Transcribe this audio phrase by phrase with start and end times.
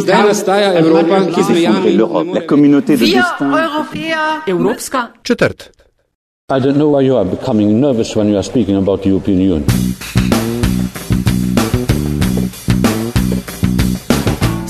[0.00, 1.96] Zdaj nastaja Evropa, ki zmejami
[2.34, 3.52] La communauté de destin.
[4.46, 5.70] Evropska četrt.
[6.50, 9.40] I don't know why you are becoming nervous when you are speaking about the European
[9.40, 9.64] Union.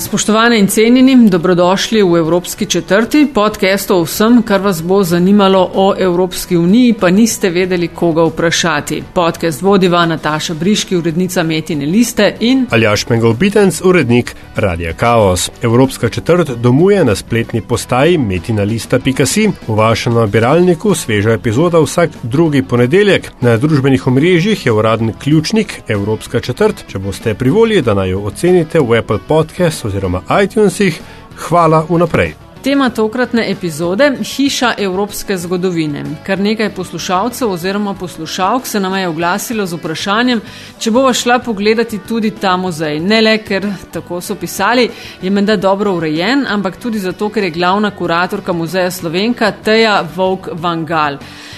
[0.09, 5.93] Spoštovane in cenjeni, dobrodošli v Evropski četrti podcast o vsem, kar vas bo zanimalo o
[5.97, 9.03] Evropski uniji, pa niste vedeli, koga vprašati.
[9.13, 15.51] Podcast vodiva Nataša Briški, urednica Metine liste in Aljaš Mengovitenc, urednik Radia Chaos.
[15.61, 19.49] Evropska četrt domuje na spletni postaji metinalista.si.
[19.67, 23.31] V vašem nabiralniku sveža epizoda vsak drugi ponedeljek.
[23.41, 26.85] Na družbenih omrežjih je uradni ključnik Evropska četrt.
[26.87, 29.98] Če boste privolili, da naj jo ocenite v Apple Podcast oziroma
[30.43, 31.01] iTunesih,
[31.35, 32.35] hvala vnaprej.
[32.63, 36.03] tema tokratne epizode Hiša evropske zgodovine.
[36.25, 40.41] Kar nekaj poslušalcev oziroma poslušalk se nam je oglasilo z vprašanjem,
[40.79, 42.99] če bova šla pogledati tudi ta muzej.
[42.99, 44.89] Ne le, ker tako so pisali,
[45.21, 50.49] je menda dobro urejen, ampak tudi zato, ker je glavna kuratorka muzeja Slovenka Teja Vovk
[50.53, 51.17] Vangal.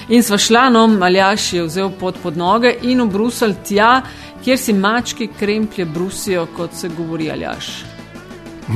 [0.10, 4.02] In sva šla, no, Aljaš je vzel pot pod noge in v Bruselj tja,
[4.44, 7.91] kjer si mački kremplje brusijo, kot se govori Aljaš.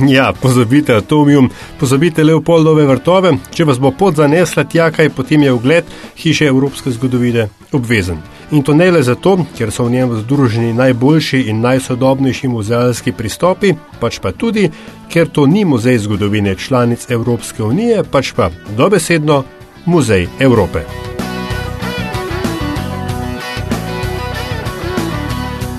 [0.04, 5.52] Ja, pozabite atomium, pozabite Leopoldove vrtove, če vas bo pot zanesla tja, kaj potem je
[5.52, 8.20] ogled hiše evropske zgodovine obvezen.
[8.50, 13.74] In to ne le zato, ker so v njem združeni najboljši in najsodobnejši muzealski pristopi,
[14.00, 14.68] pač pa tudi,
[15.10, 19.42] ker to ni muzej zgodovine članic Evropske unije, pač pa dobesedno
[19.86, 21.15] muzej Evrope.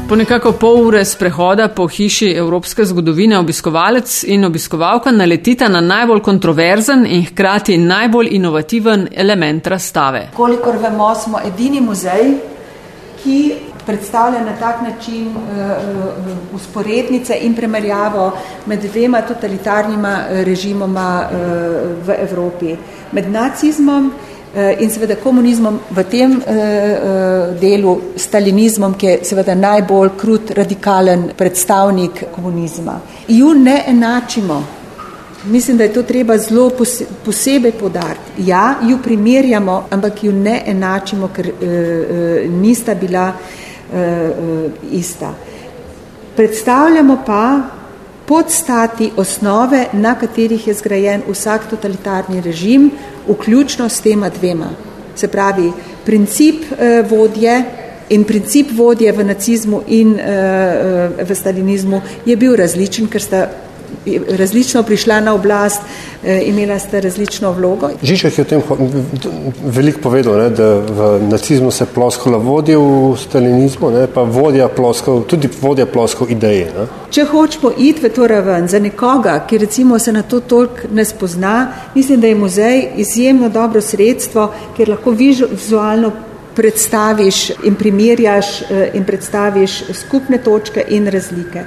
[0.08, 6.22] Po nekako pol ure sprehoda po hiši evropske zgodovine obiskovalec in obiskovalka naletita na najbolj
[6.24, 10.30] kontroverzen in hkrati najbolj inovativen element razstave.
[10.36, 12.32] Kolikor vemo, smo edini muzej,
[13.24, 18.32] ki predstavlja na tak način uh, usporednice in primerjavo
[18.66, 21.38] med dvema totalitarnima režimoma uh,
[22.08, 22.76] v Evropi.
[23.12, 24.12] Med nacizmom
[24.80, 26.44] in seveda komunizmom v tem uh,
[27.62, 33.00] delu, stalinizmom, ki je seveda najbolj krut, radikalen predstavnik komunizma.
[33.28, 34.64] Ju ne enačimo.
[35.46, 36.72] Mislim, da je to treba zelo
[37.26, 38.48] posebej podariti.
[38.50, 41.52] Ja, ju primerjamo, ampak ju ne enačimo, ker
[42.50, 43.32] nista bila
[44.92, 45.34] ista.
[46.36, 47.62] Predstavljamo pa
[48.28, 52.92] podstati osnove, na katerih je zgrajen vsak totalitarni režim,
[53.28, 54.70] vključno s tema dvema.
[55.16, 55.72] Se pravi,
[56.06, 57.64] princip eh, vodje
[58.10, 63.48] in princip vodje v nacizmu in eh, v stalinizmu je bil različen, ker sta
[64.30, 65.82] različno prišla na oblast,
[66.24, 67.90] eh, imela sta različno vlogo.
[68.04, 68.62] Žižek je o tem
[69.64, 75.24] veliko povedal, ne, da v nacizmu se ploskala vodja v stalinizmu, ne, pa vodja ploskal,
[75.24, 76.72] tudi vodja ploskal ideje.
[76.78, 76.88] Ne.
[77.12, 81.06] Če hočemo iti v to raven za nekoga, ki recimo se na to toliko ne
[81.06, 86.12] spozna, mislim, da je muzej izjemno dobro sredstvo, ker lahko vizualno
[86.58, 91.64] predstaviš in primerjaš eh, in predstaviš skupne točke in razlike.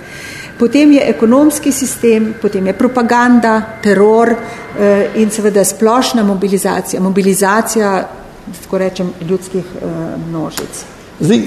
[0.61, 8.09] Potem je ekonomski sistem, potem je propaganda, teror eh, in seveda splošna mobilizacija, mobilizacija,
[8.63, 9.87] tako rečem, ljudskih eh,
[10.29, 10.85] množic.
[11.21, 11.41] Zdaj,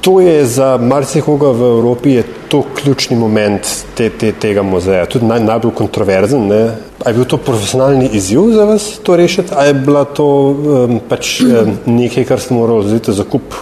[0.00, 5.26] to je za marsikoga v Evropi je to ključni moment te, te, tega muzeja, tudi
[5.26, 6.46] naj, najbolj kontroverzen.
[6.46, 6.60] Ne?
[7.04, 11.00] A je bil to profesionalni izziv za vas to rešiti, a je bila to um,
[11.08, 13.54] pač um, nekaj, kar ste morali vzeti za kup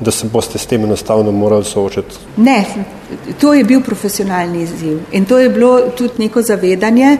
[0.00, 2.16] da se boste s tem enostavno morali soočiti?
[2.36, 2.64] Ne,
[3.40, 7.16] to je bil profesionalni izziv in to je bilo tudi neko zavedanje,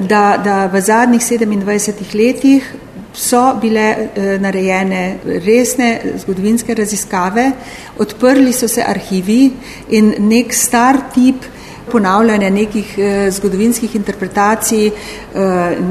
[0.00, 2.74] da, da v zadnjih 27 letih
[3.16, 7.50] so bile eh, narejene resne zgodovinske raziskave,
[7.98, 9.50] odprli so se arhivi
[9.88, 11.44] in nek star tip
[11.90, 14.92] ponavljanja nekih eh, zgodovinskih interpretacij eh,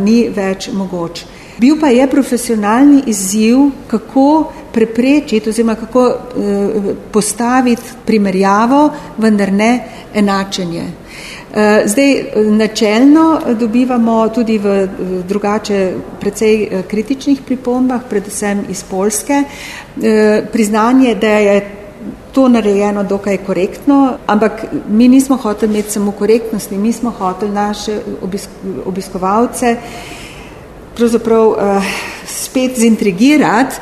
[0.04, 1.26] ni več mogoč.
[1.58, 3.58] Bil pa je profesionalni izziv,
[3.88, 6.16] kako preprečiti oziroma kako eh,
[7.12, 10.84] postaviti primerjavo, vendar ne enačenje.
[10.84, 14.88] Eh, zdaj, načelno dobivamo tudi v
[15.28, 19.44] drugače precej eh, kritičnih pripombah, predvsem iz Polske,
[20.52, 21.72] priznanje, da je
[22.32, 28.00] to narejeno dokaj korektno, ampak mi nismo hoteli imeti samo korektnosti, mi smo hoteli naše
[28.86, 29.78] obiskovalce
[30.96, 31.84] pravzaprav uh,
[32.28, 33.76] spet zintrigirati,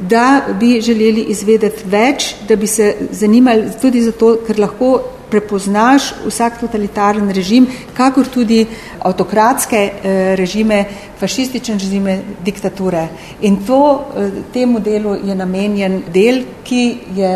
[0.00, 5.00] da bi želeli izvedeti več, da bi se zanimali tudi zato, ker lahko
[5.30, 8.64] prepoznaš vsak totalitaren režim, kakor tudi
[8.98, 10.84] avtokratske eh, režime,
[11.20, 13.06] fašistične režime, diktature.
[13.46, 13.82] In to,
[14.16, 16.82] eh, temu delu je namenjen del, ki
[17.14, 17.30] je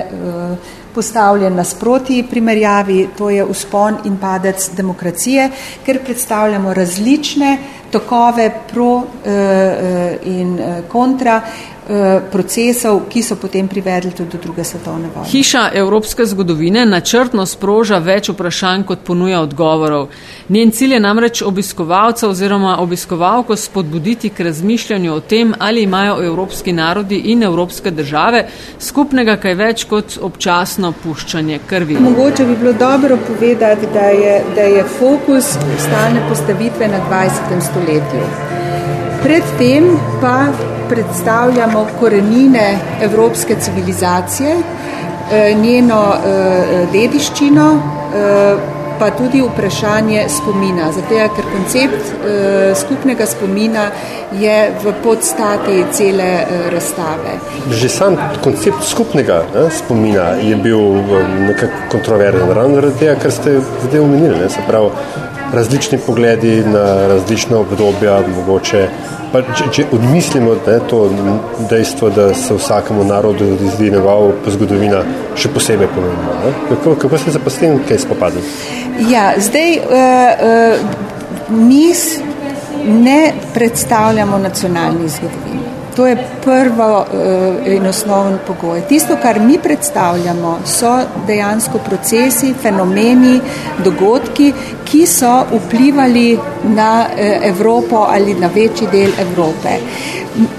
[0.95, 5.51] postavljen nasproti primerjavi, to je uspon in padec demokracije,
[5.87, 7.57] ker predstavljamo različne
[7.95, 8.91] tokove pro
[10.25, 10.59] in
[10.89, 11.41] kontra
[11.85, 15.29] Eh, procesov, ki so potem privedli tudi do druge svetovne vojne.
[15.29, 20.07] Hiša evropske zgodovine načrtno sproža več vprašanj, kot ponuja odgovorov.
[20.49, 26.73] Njen cilj je namreč obiskovalca oziroma obiskovalko spodbuditi k razmišljanju o tem, ali imajo evropski
[26.73, 28.47] narodi in evropske države
[28.81, 32.01] skupnega kaj več kot občasno puščanje krvi.
[32.01, 35.53] Mogoče bi bilo dobro povedati, da je, da je fokus
[35.85, 37.61] stalne postavitve na 20.
[37.61, 37.84] stoletju.
[39.23, 39.85] Predtem
[40.21, 40.47] pa
[40.89, 44.57] predstavljamo korenine evropske civilizacije,
[45.33, 47.81] eh, njeno eh, dediščino,
[48.15, 48.57] eh,
[48.99, 50.93] pa tudi vprašanje spomina.
[50.93, 52.13] Zato je, ker koncept
[52.81, 53.89] skupnega spomina
[54.33, 57.35] je v podstati cele razstave.
[57.71, 60.79] Že sam koncept skupnega ne, spomina je bil
[61.49, 64.91] nekako kontroverzen, ravno zaradi tega, ker ste zdaj omenili, ne, se pravi,
[65.53, 68.89] različni pogledi na različna obdobja, mogoče
[69.35, 71.09] Pa, če, če odmislimo ne, to
[71.67, 75.01] dejstvo, da se vsakemu narodu zdi njegova zgodovina
[75.35, 78.45] še posebej pomembna, kako, kako se pa s tem kaj spopadli?
[79.11, 81.89] Ja, zdaj uh, uh, mi
[82.87, 83.19] ne
[83.57, 85.74] predstavljamo nacionalni zgodovini.
[85.97, 88.83] To je prvo uh, in osnovni pogoj.
[88.89, 93.41] Tisto, kar mi predstavljamo, so dejansko procesi, fenomeni,
[93.85, 94.53] dogodki,
[94.85, 99.79] ki so vplivali na uh, Evropo ali na večji del Evrope.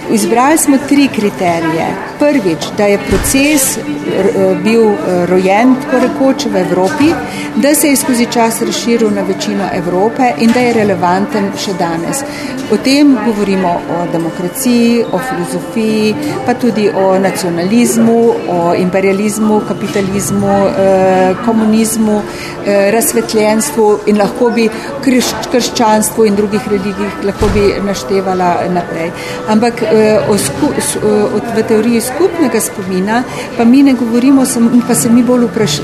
[0.10, 1.88] Izbrali smo tri kriterije.
[2.20, 4.84] Prvič, da je proces uh, bil
[5.28, 7.12] rojen, tako rekoč, v Evropi,
[7.56, 12.24] da se je skozi čas razširil na večino Evrope in da je relevanten še danes.
[12.72, 21.36] O tem govorimo o demokraciji, o filozofiji, pa tudi o nacionalizmu, o imperializmu, kapitalizmu, eh,
[21.46, 22.22] komunizmu,
[22.66, 24.70] eh, razsvetljenstvu in lahko bi
[25.04, 29.12] krš, krščanstvu in drugih religijah lahko bi naštevala naprej.
[29.48, 30.72] Ampak eh, o sku,
[31.04, 33.24] o, v teoriji skupnega spomina
[33.58, 34.46] pa mi ne govorimo,
[34.88, 35.80] pa se mi bolj vpraš,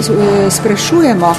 [0.50, 1.36] sprašujemo,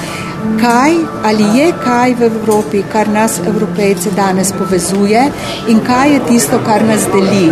[0.61, 0.91] kaj
[1.23, 5.23] ali je kaj v Evropi, kar nas, evropejce, danes povezuje
[5.67, 7.51] in kaj je tisto, kar nas deli.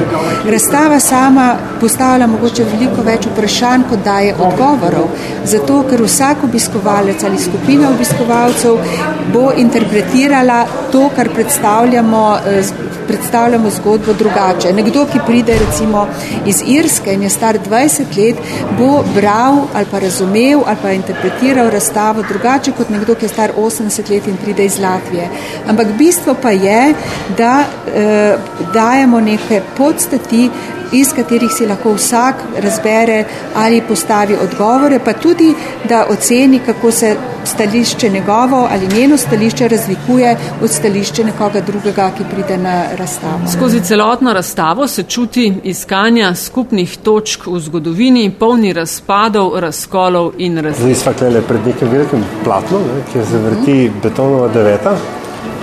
[0.51, 5.09] Razstava sama postavlja mogoče veliko več vprašanj, kot daje odgovorov,
[5.45, 8.77] zato ker vsak obiskovalec ali skupina obiskovalcev
[9.33, 12.63] bo interpretirala to, kar predstavljamo, eh,
[13.07, 14.73] predstavljamo zgodbo drugače.
[14.73, 16.07] Nekdo, ki pride recimo
[16.45, 18.35] iz Irske in je star 20 let,
[18.79, 23.51] bo bral ali pa razumel ali pa interpretiral razstavo drugače kot nekdo, ki je star
[23.57, 25.29] 80 let in pride iz Latvije.
[25.67, 26.93] Ampak bistvo pa je,
[27.37, 27.63] da
[27.95, 28.37] eh,
[28.73, 30.49] dajemo neke podstati,
[30.91, 33.23] iz katerih si lahko vsak razbere
[33.55, 35.53] ali postavi odgovore, pa tudi,
[35.89, 37.15] da oceni, kako se
[37.45, 43.39] stališče njegovo ali njeno stališče razlikuje od stališče nekoga drugega, ki pride na razstavo.
[43.57, 50.97] Skozi celotno razstavo se čuti iskanja skupnih točk v zgodovini, polni razpadov, razkolov in razlik.
[50.97, 54.97] Zdaj smo pred nekim velikim platnom, ne, ki se vrti betonova deveta.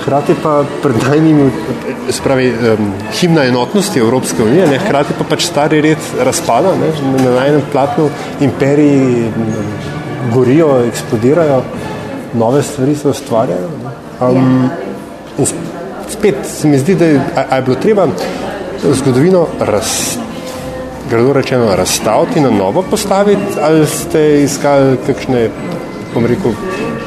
[0.04, 1.50] Hrati pa pred najnim,
[2.10, 6.92] spravi, um, himna enotnosti Evropske unije, ne, hkrati pa pač stari red razpada, ne,
[7.24, 8.08] na najnem platnu
[8.40, 9.32] imperiji
[10.34, 11.62] gorijo, eksplodirajo,
[12.34, 13.68] nove stvari se ustvarjajo.
[14.20, 14.70] Um,
[16.10, 18.06] spet se mi zdi, da je, a, a je bilo treba
[18.82, 20.18] zgodovino raz,
[21.10, 25.48] grdo rečeno razstaviti, na novo postaviti, ali ste iskali kakšne,
[26.18, 26.54] bom rekel,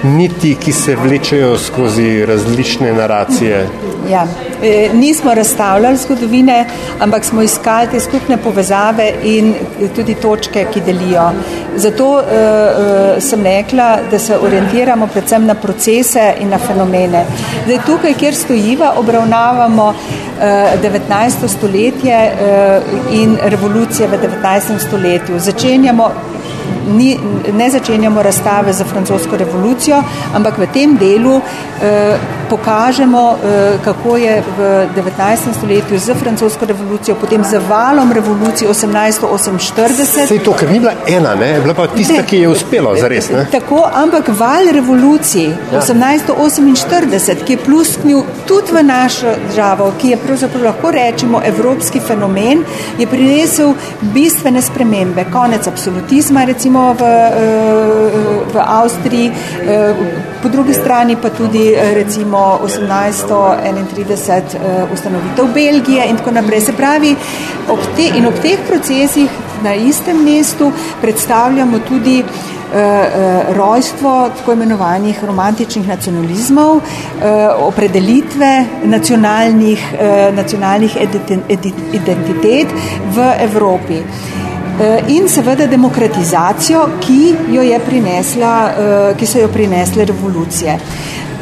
[0.03, 3.67] niti, ki se vlečejo skozi različne naracije.
[4.09, 4.25] Ja.
[4.63, 6.65] E, nismo razstavljali zgodovine,
[6.99, 9.53] ampak smo iskali te skupne povezave in
[9.95, 11.31] tudi točke, ki delijo.
[11.75, 17.25] Zato uh, uh, sem rekla, da se orientiramo predvsem na procese in na fenomene.
[17.65, 19.95] Zdaj, tukaj, kjer stojiva, obravnavamo uh,
[20.83, 21.47] 19.
[21.47, 24.79] stoletje uh, in revolucije v 19.
[24.87, 25.39] stoletju.
[25.39, 26.11] Začenjamo
[26.91, 27.19] ni,
[27.53, 31.41] ne začenjamo razstave za francosko revolucijo, ampak v tem delu
[31.81, 35.53] eh, pokažemo, eh, kako je v 19.
[35.57, 40.27] stoletju z francosko revolucijo, potem z valom revolucije 1848.
[40.27, 41.59] Sej to, ker ni bila ena, ne?
[41.63, 43.29] bila pa tista, ne, ki je uspela, zares.
[43.31, 43.45] Ne?
[43.51, 45.81] Tako, ampak val revolucije ja.
[45.81, 52.65] 1848, ki je plusknil tudi v našo državo, ki je pravzaprav lahko rečemo evropski fenomen,
[52.99, 55.25] je prinesel bistvene spremembe.
[55.31, 57.31] Konec absolutizma, recimo v, eh,
[58.53, 59.93] v Avstriji, eh,
[60.43, 61.93] po drugi strani pa tudi eh,
[62.41, 66.61] recimo 1831 ustanovitev Belgije in tako naprej.
[66.61, 67.15] Se pravi,
[67.69, 69.29] ob te, in ob teh procesih
[69.63, 70.71] na istem mestu
[71.01, 72.23] predstavljamo tudi
[73.55, 76.79] rojstvo tako imenovanih romantičnih nacionalizmov,
[77.57, 79.93] opredelitve nacionalnih,
[80.33, 80.97] nacionalnih
[81.93, 82.67] identitet
[83.15, 83.99] v Evropi.
[85.07, 88.71] In seveda demokratizacijo, ki, jo je prinesla,
[89.19, 90.79] ki so jo prinesle revolucije.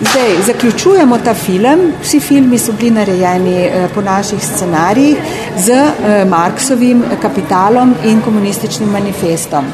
[0.01, 1.93] Zdaj, zaključujemo ta film.
[2.01, 5.17] Vsi filmi so bili narejeni eh, po naših scenarijih
[5.57, 9.65] z eh, Marksovim kapitalom in komunističnim manifestom.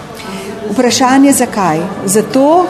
[0.72, 1.80] Vprašanje zakaj?
[2.06, 2.66] Zato,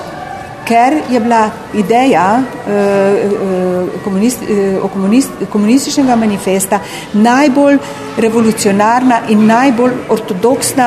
[0.65, 6.79] ker je bila ideja eh, eh, eh, komunist, komunističnega manifesta
[7.13, 7.77] najbolj
[8.17, 10.85] revolucionarna in najbolj ortodoksna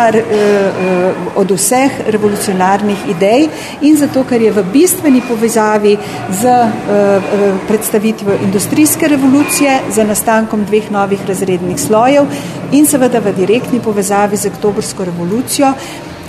[1.36, 3.48] od vseh revolucionarnih idej
[3.80, 5.96] in zato, ker je v bistveni povezavi
[6.40, 6.54] z
[7.68, 12.24] predstavitvijo industrijske revolucije, za nastankom dveh novih razrednih slojev
[12.72, 15.74] in seveda v direktni povezavi z oktobrsko revolucijo,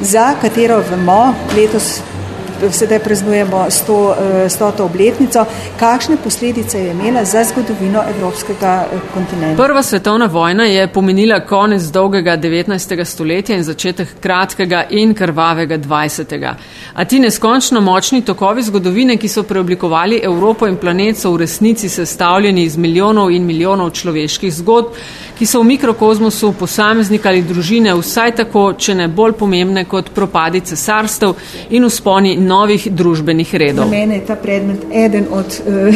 [0.01, 2.01] za katero vemo letos
[2.71, 5.45] sedaj praznujemo sto, eh, stoto obletnico,
[5.79, 9.63] kakšne posledice je imela za zgodovino evropskega eh, kontinenta.
[9.63, 13.05] Prva svetovna vojna je pomenila konec dolgega 19.
[13.05, 16.53] stoletja in začetek kratkega in krvavega 20.
[16.93, 21.89] A ti neskončno močni tokovi zgodovine, ki so preoblikovali Evropo in planet, so v resnici
[21.89, 24.87] sestavljeni iz milijonov in milijonov človeških zgodb,
[25.37, 30.59] ki so v mikrokozmosu posameznika ali družine vsaj tako, če ne bolj pomembne kot propadi
[30.61, 31.35] cesarstev
[31.69, 33.85] in usponi novih družbenih redov.
[33.85, 35.95] Za mene je ta predmet eden od uh,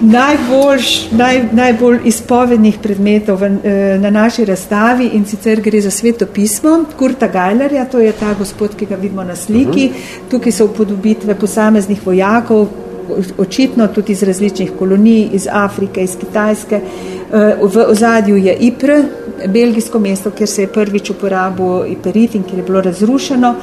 [0.00, 6.78] najbolj, naj, najbolj izpovednih predmetov v, uh, na naši razstavi in sicer gre za svetopismo
[6.98, 9.90] Kurta Gajlerja, to je ta gospod, ki ga vidimo na sliki.
[9.90, 10.30] Uh -huh.
[10.30, 12.68] Tukaj so upodobitve posameznih vojakov,
[13.38, 16.80] očitno tudi iz različnih kolonij, iz Afrike, iz Kitajske.
[17.60, 18.90] Uh, v ozadju je Ipr,
[19.48, 23.54] belgijsko mesto, kjer se je prvič uporabil iperit in kjer je bilo razrušeno.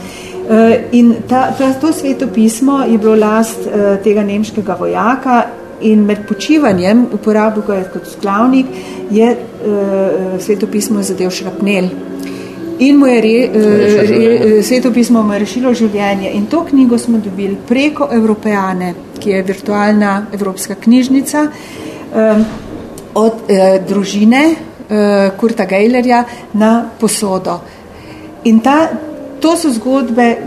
[0.49, 5.43] Eh, in ta, ta, to svetopismo je bilo last uh, tega nemškega vojaka
[5.81, 8.65] in med počivanjem, uporabil ga je kot sklavnik,
[9.11, 11.89] je uh, svetopismo zadev šrapnel.
[12.79, 13.49] In mu je re,
[14.09, 16.31] re, svetopismo mu je rešilo življenje.
[16.33, 22.45] In to knjigo smo dobili preko Evropejane, ki je virtualna evropska knjižnica, um,
[23.13, 27.59] od uh, družine uh, Kurta Geilerja na posodo.
[28.49, 28.89] In ta,
[29.41, 30.37] to so zgodbe,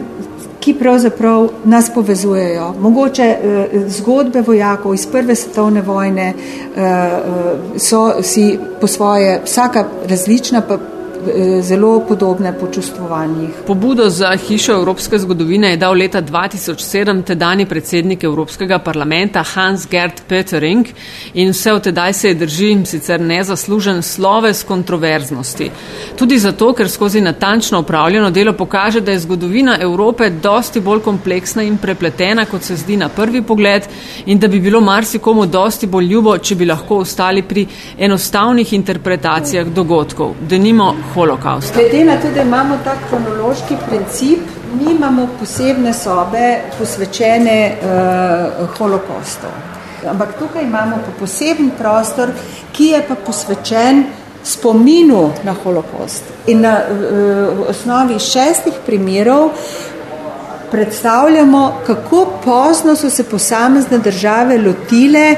[0.60, 2.74] ki pravzaprav nas povezujejo.
[2.80, 9.84] Mogoče eh, zgodbe vojakov iz prve svetovne vojne eh, eh so si po svoje vsaka
[10.08, 10.78] različna, pa
[11.60, 13.50] zelo podobne po čustvovanjih.
[13.66, 20.22] Pobudo za hišo evropske zgodovine je dal leta 2007 tedajni predsednik Evropskega parlamenta Hans Gerd
[20.30, 20.86] Pöttering
[21.34, 25.70] in vse od tedaj se je drži sicer nezaslužen sloves kontroverznosti.
[26.18, 31.62] Tudi zato, ker skozi natančno upravljeno delo pokaže, da je zgodovina Evrope dosti bolj kompleksna
[31.62, 33.82] in prepletena, kot se zdi na prvi pogled
[34.26, 37.66] in da bi bilo marsikomu dosti bolj ljubo, če bi lahko ostali pri
[37.98, 40.34] enostavnih interpretacijah dogodkov.
[40.48, 41.78] Denimo holokausta.
[41.78, 44.40] Glede na to, da imamo ta kronološki princip,
[44.80, 49.52] nimamo posebne sobe posvečene uh, holokaustu.
[50.10, 52.30] Ampak tukaj imamo pa poseben prostor,
[52.72, 54.04] ki je pa posvečen
[54.44, 56.24] spominu na holokaust.
[56.46, 59.50] In na uh, osnovi šestih primerov
[60.70, 65.36] predstavljamo, kako pozno so se posamezne države lotile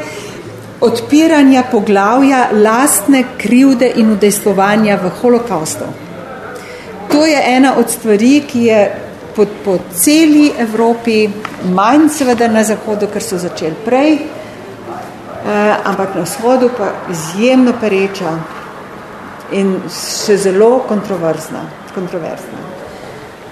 [0.80, 5.84] odpiranja poglavja lastne krivde in udejstvovanja v holokaustu.
[7.12, 8.80] To je ena od stvari, ki je
[9.36, 11.28] po, po celi Evropi,
[11.64, 18.36] manj seveda na zahodu, ker so začeli prej, eh, ampak na vzhodu pa izjemno pereča
[19.52, 21.60] in še zelo kontroverzna.
[21.94, 22.60] kontroverzna.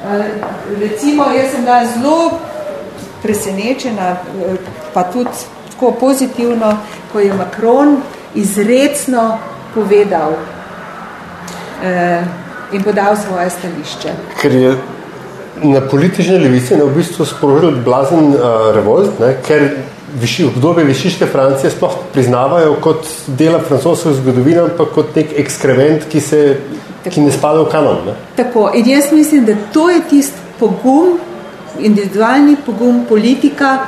[0.04, 0.24] Eh,
[0.80, 2.38] recimo, jaz sem bila zelo
[3.22, 4.56] presenečena, eh,
[4.94, 5.30] pa tudi
[5.74, 6.78] tako pozitivno,
[7.12, 7.96] ko je Macron
[8.34, 9.38] izredno
[9.74, 10.32] povedal
[11.84, 12.22] eh,
[12.72, 14.12] in podal svoje stališče.
[14.40, 14.76] Ker je
[15.62, 19.68] na politične levice na v bistvu sprožil blazen uh, revolt, ne, ker
[20.20, 26.20] viši, obdobje višiške Francije sploh priznavajo kot dela francoske zgodovine, pa kot nek ekskrement, ki,
[26.20, 26.40] se,
[27.06, 28.02] ki ne spada v kanon.
[28.06, 28.16] Ne.
[28.36, 31.18] Tako, in jaz mislim, da to je tist pogum,
[31.78, 33.86] individualni pogum politika,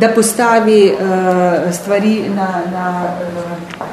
[0.00, 3.04] da postavi uh, stvari na, na,
[3.80, 3.86] uh,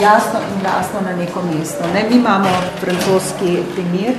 [0.00, 1.84] jasno in jasno na neko mesto.
[1.94, 2.04] Ne?
[2.10, 2.48] Mi imamo
[2.80, 4.14] francoski primer,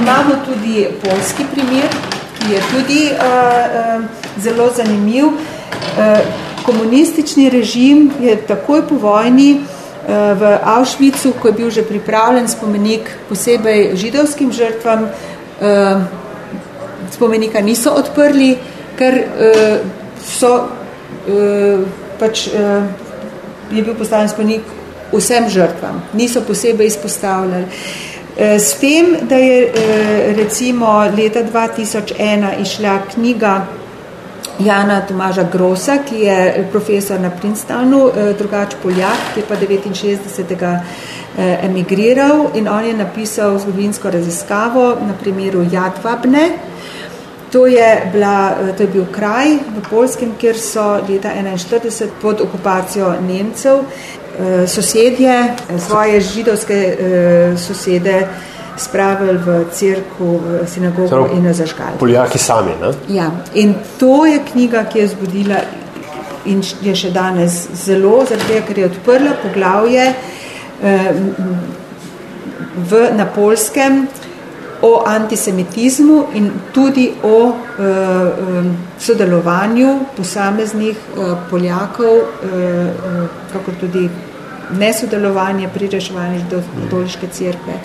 [0.00, 1.88] imamo tudi polski primer,
[2.38, 3.18] ki je tudi uh,
[3.98, 4.04] uh,
[4.38, 5.24] zelo zanimiv.
[5.24, 5.32] Uh,
[6.66, 13.10] komunistični režim je takoj po vojni uh, v Auschwitzu, ko je bil že pripravljen spomenik
[13.28, 16.02] posebej židovskim žrtvam, uh,
[17.12, 18.56] spomenika niso odprli,
[18.98, 21.84] ker uh, so uh,
[22.18, 22.84] pač uh,
[23.70, 24.62] je bil postavljen spomenik
[25.12, 27.64] vsem žrtvam, niso posebej izpostavljali.
[28.36, 29.72] S tem, da je
[30.36, 33.66] recimo leta 2001 išla knjiga
[34.58, 40.78] Jana Tomaža Grosa, ki je profesor na Princetonu, drugač Poljak, ki je pa 69.
[41.62, 46.50] emigriral in on je napisal zgodovinsko raziskavo na primeru Jadvabne,
[47.54, 53.12] To je, bila, to je bil kraj v Polskem, kjer so leta 1941 pod okupacijo
[53.22, 55.54] Nemcev eh, sosedje,
[55.86, 58.26] svoje židovske eh, sosede
[58.76, 61.98] spravili v crkvu, v sinagogo Prav, in zažgali.
[61.98, 62.90] Poljaki sami, ne?
[63.08, 65.62] Ja, in to je knjiga, ki je zbudila
[66.44, 71.12] in je še danes zelo, zato ker je odprla poglavje eh,
[72.90, 74.08] v, na Polskem,
[74.84, 77.38] o antisemitizmu in tudi o
[77.78, 84.08] um, sodelovanju posameznih uh, Poljakov, uh, kako tudi
[84.78, 86.40] nesodelovanje pri reševanju
[86.82, 87.78] katoliške cerkve.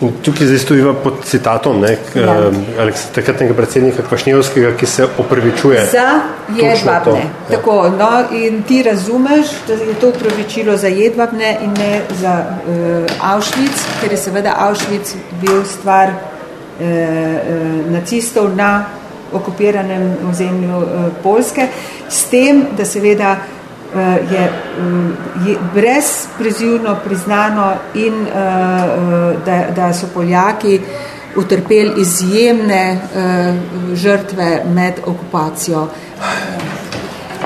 [0.00, 2.38] In tukaj zdaj stojiva pod citatom ne, k, ja.
[2.48, 5.84] uh, takratnega predsednika Kvašnjevskega, ki se opravičuje.
[5.92, 6.08] Za
[6.56, 7.20] jedvabne.
[7.20, 7.56] Ja.
[7.56, 13.32] Tako, no, in ti razumeš, da je to upravičilo za jedvabne in ne za uh,
[13.34, 16.29] Auschwitz, ker je seveda Auschwitz bil stvar Eh, eh,
[17.90, 18.84] nacistov na
[19.32, 21.68] okupiranem ozemlju eh, Polske,
[22.08, 23.36] s tem, da seveda
[24.30, 24.42] je,
[25.46, 28.24] je brezprezivno priznano in
[29.46, 30.80] da, da so Poljaki
[31.36, 33.00] utrpeli izjemne
[33.94, 35.88] žrtve med okupacijo.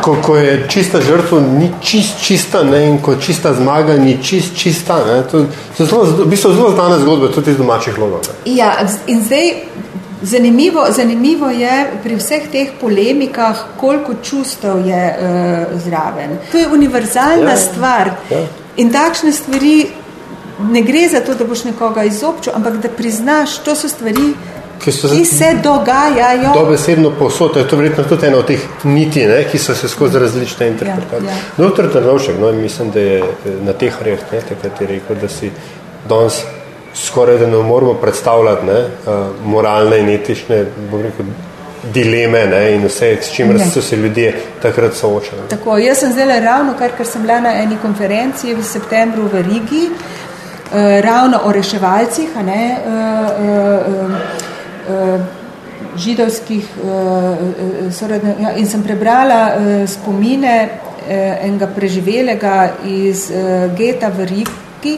[0.03, 4.57] Ko, ko je čista žrtva, ni čist, čista ne, in ko čista zmaga, ni čist,
[4.57, 4.99] čista.
[5.07, 5.47] Ne, to,
[5.77, 8.27] to zelo, v bistvu zelo znane zgodbe tudi iz domačih logov.
[8.45, 8.75] Ja,
[9.07, 9.53] in zdaj
[10.23, 16.39] zanimivo, zanimivo je pri vseh teh polemikah, koliko čustev je uh, zraven.
[16.53, 18.47] To je univerzalna ja, stvar ja.
[18.77, 19.87] in takšne stvari
[20.71, 24.35] ne gre za to, da boš nekoga izobčil, ampak da priznaš, to so stvari,
[24.79, 26.53] ki, so, ki se dogajajo.
[26.55, 30.19] Dobesedno posod, je to verjetno tudi ena od teh niti, ne, ki so se skozi
[30.19, 31.31] različne interpretacije.
[31.31, 31.55] Ja, ja.
[31.57, 35.51] Doktor Trnovšek, no, mislim, da je eh, na teh rejah, takrat je rekel, da si
[36.09, 36.45] danes
[36.95, 40.65] skoraj da ne moramo predstavljati ne, uh, moralne in etične
[41.03, 41.27] rekel,
[41.93, 45.43] dileme ne, in vse, s čimer so se ljudje takrat soočali.
[45.51, 49.43] Tako, jaz sem zdaj ravno, kar, ker sem bila na eni konferenciji v septembru v
[49.43, 52.93] Rigi, uh, ravno o reševalcih, a ne, uh,
[54.05, 54.44] uh,
[55.99, 59.41] židovskih uh, sorodne, ja, in sem prebrala
[59.91, 60.55] spomine
[61.09, 62.55] enega preživelega
[62.89, 63.27] iz
[63.77, 64.95] geta v Riki,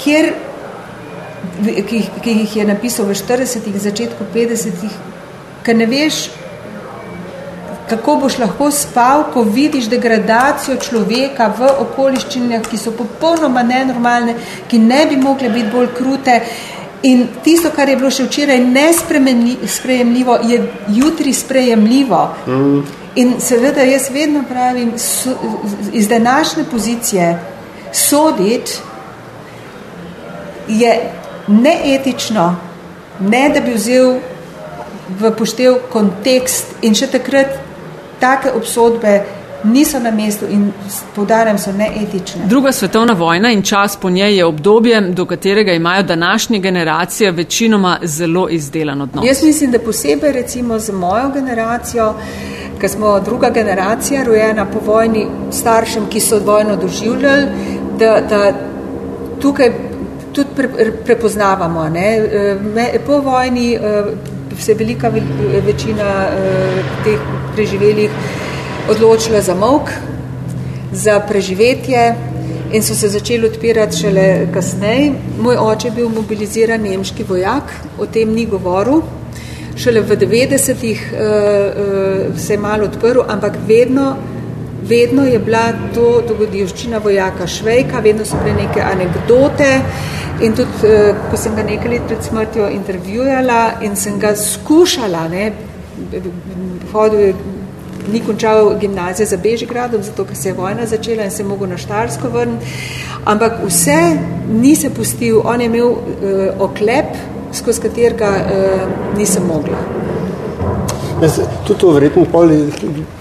[0.00, 0.30] kjer,
[1.88, 4.96] ki, ki jih je napisal v 40-ih, začetku 50-ih,
[5.64, 6.22] ker ne veš,
[7.88, 14.36] kako boš lahko spal, ko vidiš degradacijo človeka v okoliščinah, ki so popolnoma nenormalne,
[14.68, 16.40] ki ne bi mogle biti bolj krute,
[17.04, 20.60] In tisto, kar je bilo še včeraj nesprejemljivo, je
[20.96, 22.20] jutri sprejemljivo.
[22.46, 22.78] Mm.
[23.20, 25.34] In seveda jaz vedno pravim, so,
[25.92, 27.38] iz današnje pozicije
[27.92, 28.72] soditi
[30.68, 31.12] je
[31.46, 32.56] neetično,
[33.20, 34.16] ne da bi vzel
[35.20, 37.58] v poštev kontekst in še takrat
[38.20, 39.18] take obsodbe
[39.64, 40.72] niso na mestu in
[41.14, 42.46] povdarjam, so neetične.
[42.46, 47.98] Druga svetovna vojna in čas po njej je obdobje, do katerega imajo današnje generacije večinoma
[48.02, 49.26] zelo izdelan odnos.
[49.26, 52.14] Jaz mislim, da posebej recimo z mojo generacijo,
[52.80, 57.46] ker smo druga generacija, rojena po vojni staršem, ki so vojno doživljali,
[57.98, 58.52] da, da
[59.42, 59.72] tukaj
[60.32, 60.68] tudi pre,
[61.04, 61.88] prepoznavamo.
[61.88, 62.20] Ne?
[63.06, 63.78] Po vojni
[64.58, 65.12] se velika
[65.66, 66.26] večina
[67.04, 67.18] teh
[67.54, 68.10] preživelih
[68.88, 69.90] odločila za mok,
[70.92, 72.14] za preživetje
[72.72, 75.12] in so se začeli odpirati šele kasneje.
[75.40, 79.02] Moj oče je bil mobiliziran nemški vojak, o tem ni govoril.
[79.76, 84.16] Šele v 90-ih uh, uh, se je malo odprl, ampak vedno,
[84.82, 89.70] vedno je bila to dogodivščina vojaka Švejka, vedno so bile neke anekdote
[90.42, 95.28] in tudi, uh, ko sem ga nekaj let pred smrtjo intervjujala in sem ga skušala,
[95.28, 95.52] ne,
[96.92, 97.34] hodil je
[98.12, 101.68] ni končal gimnazije za Bežigradom, zato ker se je vojna začela in se je mogel
[101.68, 102.66] na Štarsko vrniti.
[103.24, 104.16] Ampak vse
[104.52, 105.98] ni se pustil, on je imel uh,
[106.58, 107.16] oklep,
[107.52, 109.78] skozi katerega uh, nisem mogla.
[111.66, 112.50] Tudi to verjetno pol,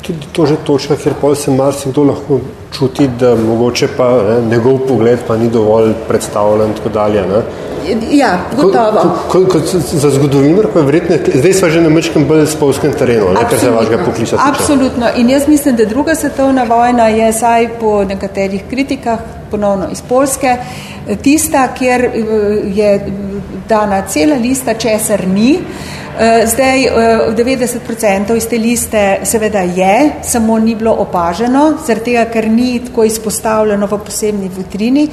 [0.02, 2.40] tudi to že točka, ker pol se marsikdo lahko
[2.74, 7.22] čuti, da mogoče pa ne, njegov pogled pa ni dovolj predstavljen in tako dalje.
[7.22, 7.44] Ne.
[8.12, 9.02] Ja, gotovo.
[9.30, 12.94] Kot, kot, kot za zgodovinar, pa je verjetno, zdaj smo že na mečkem bolj spolskem
[12.94, 14.50] terenu, ne, kar se vašega poklica tiče.
[14.50, 15.10] Absolutno.
[15.18, 19.20] In jaz mislim, da druga svetovna vojna je saj po nekaterih kritikah
[19.52, 20.58] ponovno iz Polske,
[21.24, 22.12] tista, kjer eh,
[22.66, 23.12] je
[23.70, 25.54] dana cela lista, česar ni.
[25.54, 26.03] Eh,
[26.46, 26.80] zdaj,
[27.36, 32.80] 90% eh, iz te liste seveda je, samo ni bilo opaženo, zaradi tega, ker ni
[32.86, 35.08] tako izpostavljeno v posebni vitrini,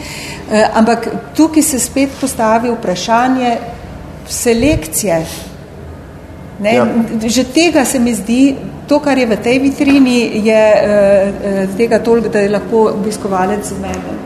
[0.52, 3.56] eh, ampak tukaj se spet postavi vprašanje
[4.28, 5.26] selekcije.
[6.60, 6.74] Ne?
[6.74, 6.86] Ja.
[7.26, 8.56] Že tega se mi zdi,
[8.88, 10.62] to, kar je v tej vitrini, je
[11.76, 14.18] tega toliko, da je lahko obiskovalec zmeden.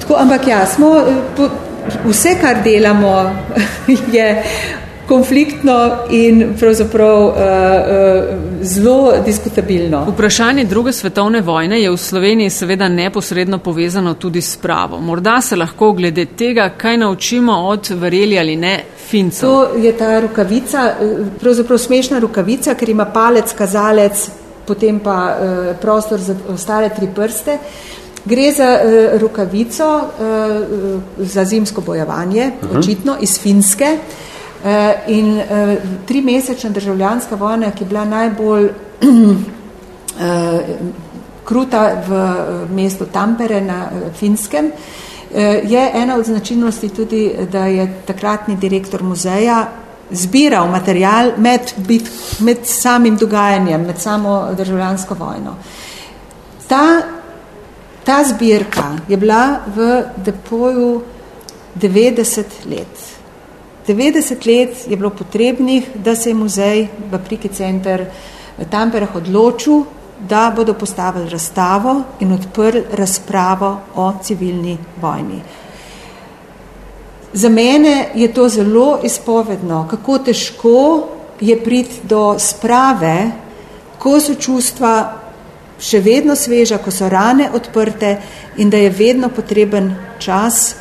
[0.00, 0.90] Tako, ampak ja, smo,
[2.04, 3.30] vse, kar delamo,
[4.12, 4.26] je
[5.08, 7.36] konfliktno in pravzaprav uh, uh,
[8.62, 10.04] zelo diskutabilno.
[10.08, 15.00] Vprašanje druge svetovne vojne je v Sloveniji seveda neposredno povezano tudi s pravo.
[15.00, 19.48] Morda se lahko glede tega, kaj naučimo od verjeli ali ne Fincev.
[19.48, 24.30] To je ta rukavica, eh, pravzaprav smešna rukavica, ker ima palec, kazalec,
[24.66, 27.58] potem pa uh, prostor za ostale tri prste.
[28.24, 32.78] Gre za uh, rukavico uh, za zimsko bojevanje, uh -huh.
[32.78, 33.84] očitno iz Finske.
[33.84, 34.35] Uh,
[35.06, 35.44] in uh,
[36.06, 38.70] tri mesečna državljanska vojna, ki je bila najbolj uh,
[41.46, 42.36] kruta v
[42.74, 44.72] mestu Tampere na Finskem,
[45.62, 49.66] je ena od značilnosti tudi, da je takratni direktor muzeja
[50.10, 55.54] zbiral material med, bit, med samim dogajanjem, med samo državljansko vojno.
[56.68, 57.02] Ta,
[58.04, 61.02] ta zbirka je bila v depoju
[61.74, 63.15] 90 let.
[63.86, 68.06] 90 let je bilo potrebnih, da se je muzej v Priki center
[68.58, 69.84] v Tamperah odločil,
[70.28, 75.42] da bodo postavili razstavo in odprli razpravo o civilni vojni.
[77.32, 81.08] Za mene je to zelo izpovedno, kako težko
[81.40, 83.30] je priti do sprave,
[83.98, 84.92] ko so čustva
[85.78, 88.16] še vedno sveža, ko so rane odprte
[88.56, 90.76] in da je vedno potreben čas,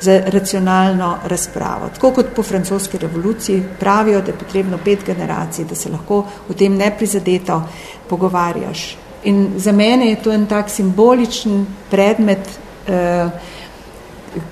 [0.00, 1.88] za racionalno razpravo.
[1.94, 6.54] Tako kot po francoski revoluciji pravijo, da je potrebno pet generacij, da se lahko v
[6.54, 7.62] tem neprizadeto
[8.08, 8.96] pogovarjaš.
[9.24, 12.48] In za mene je to en tak simboličen predmet,
[12.88, 13.28] eh,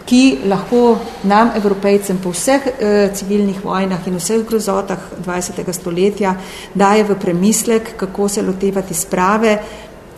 [0.05, 5.73] ki lahko nam, evropejcem, po vseh eh, civilnih vojnah in vseh grozotah 20.
[5.73, 6.35] stoletja
[6.75, 9.59] daje v premislek, kako se lotevati sprave,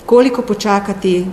[0.07, 1.27] koliko počakati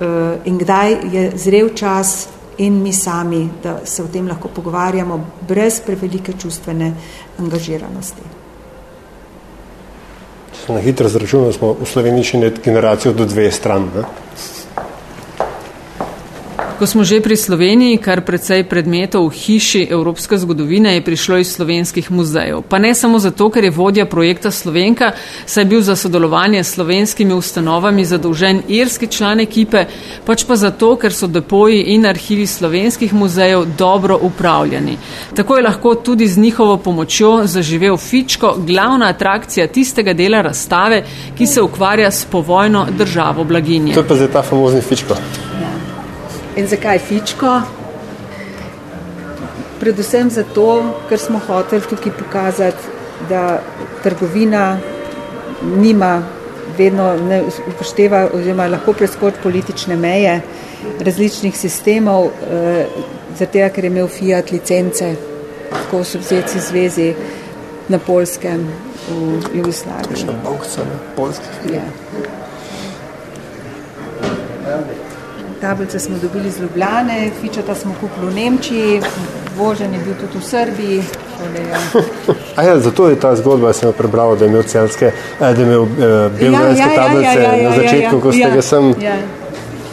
[0.00, 5.24] eh, in kdaj je zrel čas in mi sami, da se o tem lahko pogovarjamo
[5.48, 6.92] brez prevelike čustvene
[7.38, 8.22] angažiranosti.
[10.68, 13.88] Na hitro zračunamo, smo v Sloveniji še generacijo do dve stran.
[13.96, 14.04] Ne?
[16.82, 21.54] Ko smo že pri Sloveniji, kar precej predmetov v hiši Evropske zgodovine je prišlo iz
[21.54, 22.66] slovenskih muzejev.
[22.66, 25.12] Pa ne samo zato, ker je vodja projekta Slovenka,
[25.46, 29.84] saj je bil za sodelovanje s slovenskimi ustanovami zadolžen irski član ekipe,
[30.26, 34.98] pač pa zato, ker so depoji in arhivi slovenskih muzejev dobro upravljani.
[35.38, 41.04] Tako je lahko tudi z njihovo pomočjo zaživel Fičko, glavna atrakcija tistega dela razstave,
[41.38, 43.94] ki se ukvarja s povojno državo blaginje.
[43.94, 45.14] To je pa zdaj ta famozni Fičko.
[46.56, 47.60] In zakaj fičko?
[49.80, 50.66] Predvsem zato,
[51.08, 52.90] ker smo hoteli tukaj pokazati,
[53.28, 53.60] da
[54.02, 54.78] trgovina
[55.76, 56.22] nima
[56.78, 60.40] vedno ne upošteva oziroma lahko preskoči politične meje
[61.00, 62.86] različnih sistemov, eh,
[63.38, 65.14] zato ker je imel Fiat licence,
[65.70, 67.14] tako v Sovjetski zvezi,
[67.88, 68.68] na Polskem,
[69.08, 70.24] v Jugoslaviji.
[70.26, 70.86] Na Polskem,
[71.16, 71.74] Polskem.
[71.74, 72.41] Ja.
[75.62, 79.00] Tablice smo dobili iz Ljubljane, fičata smo kupili v Nemčiji,
[79.56, 81.02] vožen je bil tudi v Srbiji.
[82.66, 85.48] Ja, zato je ta zgodba, da sem jo prebral, da je imel celske, eh, da
[85.48, 85.86] je imel eh,
[86.40, 88.62] belgijske ja, ja, tablice ja, ja, ja, na začetku, ja, ja, ko ste ja, ga
[88.62, 88.94] sem.
[89.02, 89.14] Ja.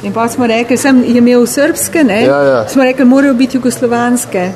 [0.04, 2.24] In pa smo rekli, sem imel srpske, ne?
[2.24, 2.68] Ja, ja.
[2.70, 4.52] Smo rekli, morajo biti jugoslovanske.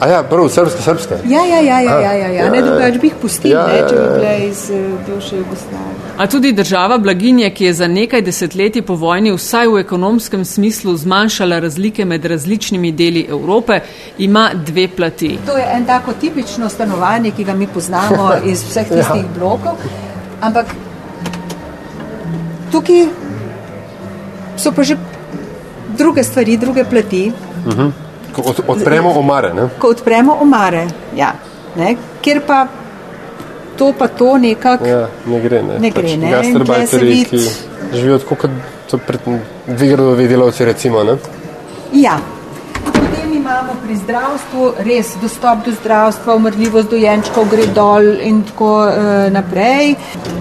[0.00, 1.14] A ja, prvo srpske, srpske.
[1.26, 2.50] Ja, ja, ja, ja, ja, ja, ja.
[2.50, 6.12] ne drugač bi jih pustili, ja, ne, če bi bile iz uh, bivše Jugoslavije.
[6.18, 10.96] A tudi država blaginje, ki je za nekaj desetletij po vojni vsaj v ekonomskem smislu
[10.96, 13.80] zmanjšala razlike med različnimi deli Evrope,
[14.18, 15.34] ima dve plati.
[15.46, 19.34] To je en tako tipično stanovanje, ki ga mi poznamo iz vseh tistih ja.
[19.38, 19.82] blokov,
[20.40, 20.74] ampak
[22.72, 23.08] tukaj
[24.56, 24.96] so pa že
[25.98, 27.32] druge stvari, druge plati.
[27.66, 27.80] Uh mhm.
[27.80, 28.07] -huh.
[28.42, 29.54] Ko odpremo omare.
[29.54, 29.68] Ne?
[29.78, 31.32] Ko odpremo omare, ja.
[31.76, 31.96] Ne?
[32.22, 32.66] Kjer pa
[33.78, 35.62] to pa to nekako ja, ne gre.
[35.62, 36.02] Ne, ne gre.
[36.02, 37.28] Pač Gastarbajteri, vid...
[37.30, 37.38] ki
[37.92, 38.50] živijo tako kot
[38.90, 39.20] so pred
[39.66, 41.04] dve gradovi delavci, recimo.
[41.04, 41.16] Ne?
[41.92, 42.18] Ja.
[42.84, 49.32] Potem imamo pri zdravstvu res dostop do zdravstva, umrljivost dojenčkov gre dol in tako uh,
[49.32, 49.94] naprej,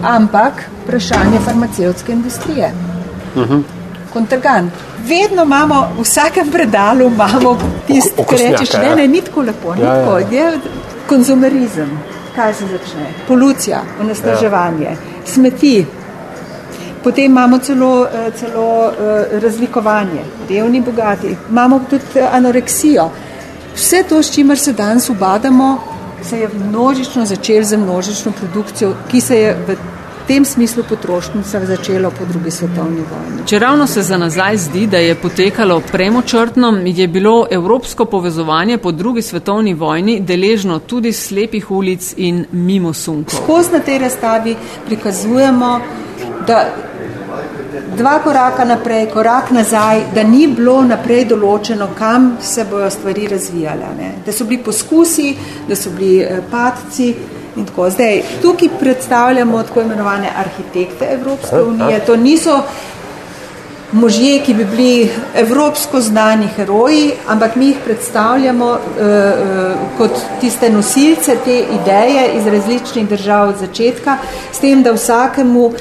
[0.04, 2.72] ampak vprašanje farmacevtske industrije.
[3.36, 3.64] Uh -huh.
[4.14, 4.74] Kontragant.
[5.08, 9.82] Vedno imamo, v vsakem predalu imamo tisto, kar rečeš, ne, ne, ni tako lepo, ni
[9.82, 10.06] ja, ja.
[10.06, 10.28] tako, ja.
[10.28, 10.60] je
[11.08, 12.00] konzumerizem.
[12.36, 13.14] Kaj se začne?
[13.28, 14.98] Polucija, onesnaževanje, ja.
[15.26, 15.86] smeti,
[17.04, 23.10] Potem imamo celo, eh, celo eh, razlikovanje, revni, bogati, imamo tudi eh, anoreksijo.
[23.76, 25.80] Vse to, s čimer se danes ubadamo,
[26.24, 29.76] se je množično začelo z množično produkcijo, ki se je v
[30.28, 33.46] tem smislu potrošnica začelo po drugi svetovni vojni.
[33.46, 38.92] Če ravno se za nazaj zdi, da je potekalo premočrtno, je bilo evropsko povezovanje po
[38.92, 43.40] drugi svetovni vojni deležno tudi slepih ulic in mimo sunkov.
[43.44, 45.80] Skozi na tej razstavi prikazujemo,
[46.48, 46.66] da
[47.98, 53.96] dva koraka naprej, korak nazaj, da ni bilo naprej določeno, kam se bojo stvari razvijale.
[53.98, 54.12] Ne?
[54.26, 55.34] Da so bili poskusi,
[55.68, 57.14] da so bili eh, padci
[57.58, 57.90] in tako.
[57.90, 62.06] Zdaj, tukaj predstavljamo tako imenovane arhitekte Evropske unije.
[62.06, 62.62] To niso
[63.92, 70.70] možje, ki bi bili evropsko znani heroji, ampak mi jih predstavljamo uh, uh, kot tiste
[70.70, 74.18] nosilce te ideje iz različnih držav od začetka,
[74.52, 75.74] s tem, da vsakemu uh,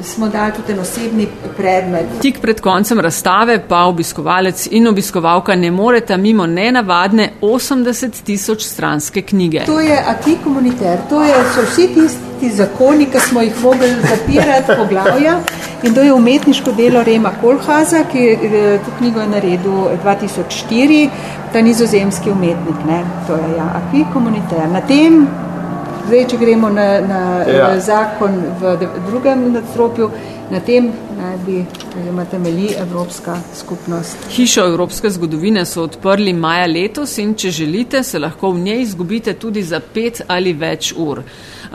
[0.00, 2.06] smo dali tudi en osebni predmet.
[2.22, 9.22] Tik pred koncem razstave pa obiskovalec in obiskovalka ne moreta mimo nenavadne 80 tisoč stranske
[9.22, 9.64] knjige.
[9.66, 14.72] To je Aki komuniter, to je, so vsi tisti zakoni, ki smo jih mogli zapirati
[14.76, 15.40] poglavja
[15.82, 19.72] in to je umetniško delo Rema Kolhaza, ki je to knjigo je naredil
[20.04, 21.08] 2004,
[21.52, 24.68] ta nizozemski umetnik, ne, to je ja, Aki komuniter.
[24.72, 25.26] Na tem
[26.06, 27.20] Zdaj, če gremo na, na
[27.50, 27.68] ja.
[27.82, 28.76] zakon v
[29.08, 30.06] drugem nadstropju,
[30.52, 31.64] na tem naj bi
[32.30, 34.28] temelji Evropska skupnost.
[34.30, 39.34] Hišo Evropske zgodovine so odprli maja letos in če želite, se lahko v njej izgubite
[39.34, 41.24] tudi za pet ali več ur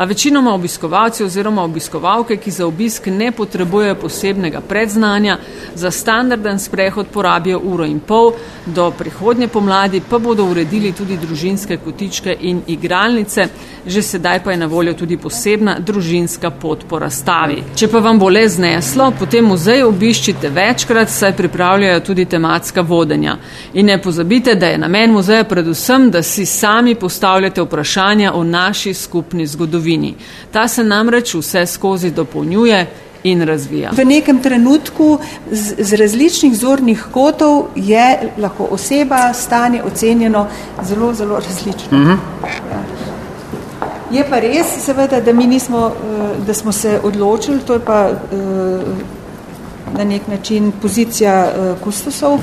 [0.01, 5.37] a večinoma obiskovalci oziroma obiskovalke, ki za obisk ne potrebujejo posebnega predznanja,
[5.75, 8.31] za standarden sprehod porabijo uro in pol,
[8.65, 13.45] do prihodnje pomladi pa bodo uredili tudi družinske kotičke in igralnice,
[13.85, 17.63] že sedaj pa je na voljo tudi posebna družinska pot po razstavi.
[17.75, 23.37] Če pa vam bo le zneslo, potem muzej obiščite večkrat, saj pripravljajo tudi tematska vodenja.
[23.73, 28.93] In ne pozabite, da je namen muzeja predvsem, da si sami postavljate vprašanja o naši
[28.93, 30.15] skupni zgodovini zgodovini.
[30.51, 32.87] Ta se namreč vse skozi dopolnjuje
[33.23, 33.91] in razvija.
[33.91, 35.19] V nekem trenutku
[35.51, 40.47] z, z različnih zornih kotov je lahko oseba, stanje ocenjeno
[40.83, 41.97] zelo, zelo različno.
[41.97, 42.17] Mm -hmm.
[44.11, 48.09] Je pa res, seveda, da mi nismo, eh, da smo se odločili, to je pa
[48.09, 48.15] eh,
[49.97, 52.39] na nek način pozicija eh, kustosov,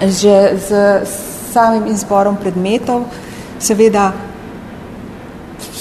[0.00, 1.00] že z
[1.52, 3.04] samim izborom predmetov,
[3.58, 4.12] seveda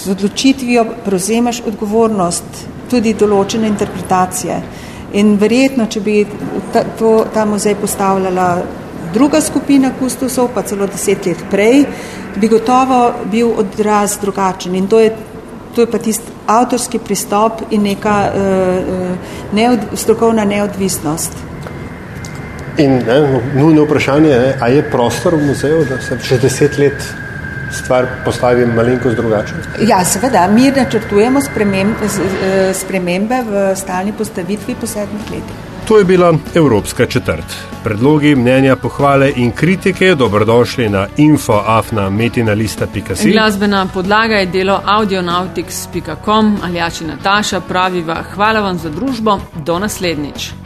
[0.04, 2.44] z odločitvijo prevzemaš odgovornost
[2.90, 4.62] tudi določene interpretacije.
[5.20, 6.22] In verjetno, če bi
[6.74, 8.48] ta, to, ta muzej postavljala
[9.14, 11.84] druga skupina kustosov, pa celo deset let prej,
[12.40, 14.76] bi gotovo bil odraz drugačen.
[14.76, 15.12] In to je,
[15.76, 21.38] to je pa tisti avtorski pristop in neka uh, neod, strokovna neodvisnost.
[22.80, 23.20] In ne,
[23.56, 27.04] nujno vprašanje je, a je prostor v muzeju, da se čez deset let
[27.72, 29.54] stvar postavi malenkost drugače?
[29.88, 30.48] Ja, seveda.
[30.48, 35.72] Mi načrtujemo eh, spremembe v stalni postavitvi po sedmih letih.
[35.88, 37.46] To je bila Evropska četrt.
[37.84, 43.32] Predlogi, mnenja, pohvale in kritike dobrodošli na infoafna.metina.si.
[43.32, 48.24] Glasbena podlaga je delo audionautics.com ali jači Nataša praviva.
[48.36, 49.40] Hvala vam za družbo.
[49.66, 50.61] Do naslednjič.